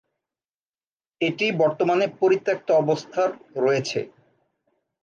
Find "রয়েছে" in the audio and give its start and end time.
3.57-3.99